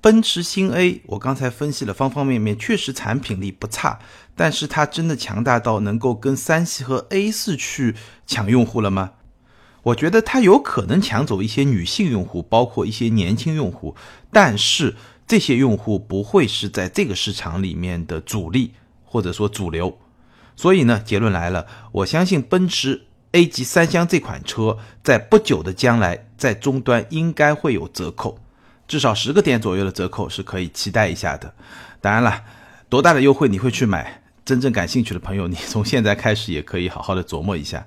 [0.00, 3.98] 奔驰新 A，我刚才分析了方方面面，确实产品力不差，
[4.36, 9.12] 但是它真的强大到能够跟三系和 A 四去抢用户了吗？
[9.84, 13.94] 我觉得它有可能抢走一些女性用户，包括一些年轻用户，
[14.32, 18.72] 但是这些用户不会是在这个市场里面的主力
[19.04, 19.96] 或者说主流。
[20.56, 28.38] 所以呢，结论来了，我相信奔驰 A 级三厢这款车在不久的将来在终端应该会有折扣，
[28.88, 31.52] 至少十个点左右的折扣是可以期待一下的。
[32.00, 32.42] 当然了，
[32.88, 34.22] 多大的优惠你会去买？
[34.44, 37.84] 真正感兴趣的朋友，你从现在开始也可以好好的琢磨一下。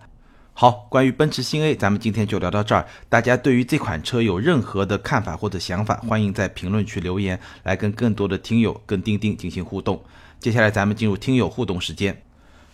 [0.59, 2.83] 好，关于奔驰新 A，咱们今天就聊到这儿。
[3.09, 10.03] 大家对于这款车有任何的看法或者想法，欢迎在评论区留言，来跟更多的听友跟钉钉进行互动。
[10.39, 12.23] 接下来咱们进入听友互动时间。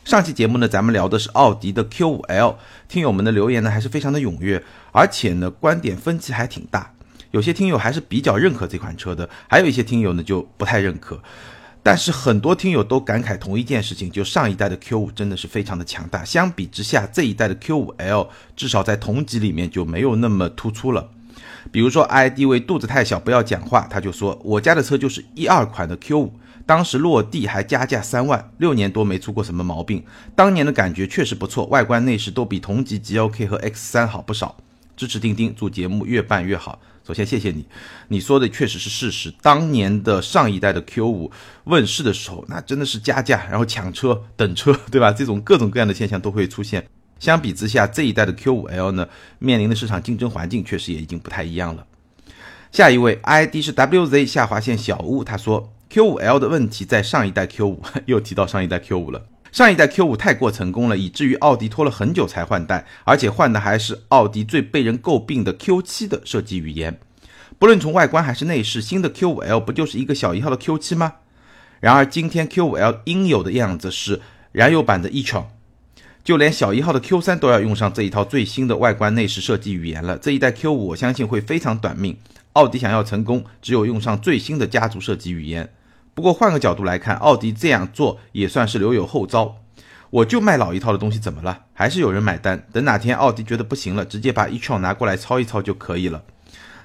[0.06, 2.56] 上期节目呢，咱们聊的是奥迪的 Q5L，
[2.88, 6.90] 听友们的留言呢还是非常的踊跃，而且呢观点分歧还挺大。
[7.32, 11.22] 有些听友还是比较认可这款车的，还有一些听友呢就不太认可。
[11.86, 21.10] 但是很多听友都感慨同一件事情，就上一代的 Q5 真的是非常的强大，相比之下，这一代的 Q5L 至少在同级里面就没有那么突出了。
[21.74, 26.30] 比如说 ID 为肚子太小不要讲话，他就说我家的车就是一二款的 Q5，
[26.66, 30.06] 当时落地还加价三万，六年多没出过什么毛病，
[30.36, 34.56] 当年的感觉确实不错，外观内饰都比同级 GLK 和 X3 好不少。
[34.96, 36.80] 支持钉钉，祝节目越办越好。
[37.06, 37.66] 首先谢谢你，
[38.08, 39.34] 你说的确实是事实。
[39.42, 41.30] 当年的上一代的 Q5
[41.66, 45.12] 问世的时候，那真的是加价，然后抢车、等车，对吧？
[45.12, 46.88] 这种各种各样的现象都会出现。
[47.20, 49.08] 相比之下，这一代的 Q5L 呢，
[49.40, 51.86] 面临的市场竞争环境确实也已经不太一样了。
[52.72, 59.26] 下一位 ID 是 WZ 下划线小屋，他说 Q5L 的问题在上一代 Q5，又提到上一代 Q5 了。
[59.54, 67.00] 上一代 Q5 太过成功了，以至于奥迪拖了很久才换代，而且换的还是奥迪最被人诟病的 Q7 的设计语言。
[67.60, 71.14] 不论从外观还是内饰，新的 Q5L 不就是一个小一号的 Q7 吗？
[71.80, 74.20] 然而今天 Q5L 应有的样子是
[74.52, 75.46] 燃油版的 e-tron，
[76.24, 80.18] 就连小一号的 Q3 都要用上这一套最新的外观内饰设计语言了。
[80.18, 82.18] 这一代 Q5 我相信会非常短命。
[82.54, 85.72] 奥迪想要成功，只有用上最新的家族设计语言。
[86.14, 89.58] 不过换个角度来看，奥迪这样做也算是留有后招。
[90.10, 91.64] 我就卖老一套的东西，怎么了？
[91.74, 92.68] 还是有人买单。
[92.72, 96.24] 等哪天奥迪觉得不行了，直接把 e-tron 拿过来抄一抄就可以了。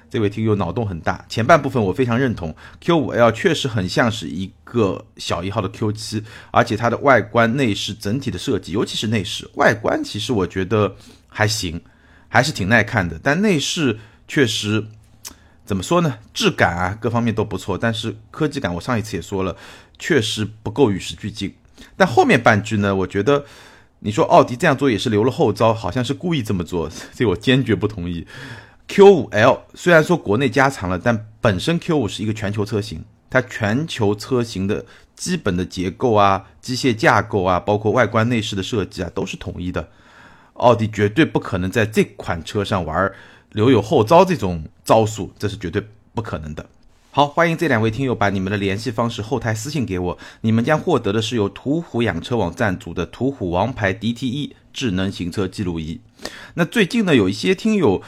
[0.09, 10.95] 这位听友脑洞很大，前半部分我非常认同，Q5L 确实很像是一个小一号的 Q7，而且它的外观内饰整体的设计，尤其是内饰外观，其实我觉得
[11.27, 11.79] 还行，
[12.27, 13.19] 还是挺耐看的。
[13.21, 14.83] 但内饰确实
[15.69, 16.17] 怎么说呢？
[16.33, 19.55] 质感啊，各方面都不错，但是科技感，我上一次也说了，
[19.99, 21.53] 确实不够与时俱进。
[21.95, 23.45] 但后面半句呢，我觉得
[23.99, 28.25] 你说奥迪这样做也是留了后招，好像是故意这么做，这我坚决不同意。
[28.87, 34.83] Q5L 虽然说国内加长了，但本身 Q5 是一个全球车型，它全球车型的
[35.15, 39.87] 基本的结构啊、机械架构啊，包括外观内饰的设计啊，都是统一的。
[40.53, 43.11] 奥迪绝对不可能在这款车上玩
[43.51, 46.65] 留有后招这种招数，这是绝对不可能的。
[47.11, 55.99] 好，欢迎这两位听友把你们的联系方式后台私信给我，你们将获得的是由途虎养车网赞助的途虎王牌 DTE 智能行车记录仪。
[56.53, 58.01] 那最近呢，有一些听友。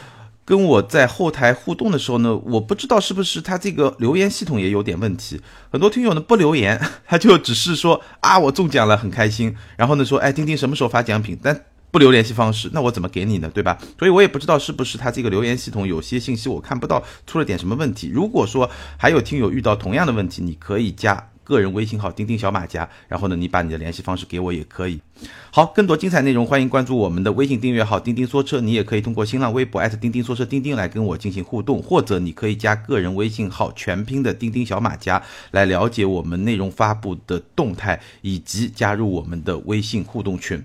[0.43, 5.39] 跟我在后台互动的时候呢，我不知道是不是他这个留言系统也有点问题。
[5.71, 11.57] 很多听友呢不留言， 他就只是说啊我中奖了很开心，然后呢说哎钉钉什么时候发奖品，但
[11.91, 13.51] 不留联系方式，那我怎么给你呢？
[13.53, 13.77] 对吧？
[13.99, 18.09] 所以我也不知道是不是他这个留言系统有些信息我看不到，出了点什么问题。
[18.13, 21.27] 如果说还有听友遇到同样的问题，你可以加。
[21.43, 25.01] 个人微信号钉钉小马甲，然后呢，你把你的联系方式给我也可以。
[25.49, 28.61] 好，更多精彩内容，欢迎关注我们的微信订阅号钉钉说车。
[28.61, 40.63] 你也可以通过新浪微博钉钉说车钉钉来跟我进行互动，或者你可以加个人微信号全拼的钉钉小马甲来了解我们内容发布的动态，以及加入我们的微信互动群。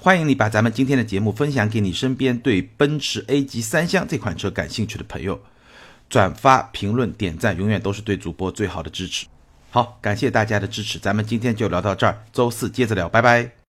[0.00, 5.40] 欢迎你把咱们今天的节目分享给你身边对奔驰 A 级三厢这款车感兴趣的朋友，
[6.08, 9.26] 转发、评论、点赞，永远都是对主播最好的支持。
[9.70, 13.57] 好，感谢大家的支持，咱们今天就聊到这儿，周四接着聊，拜拜。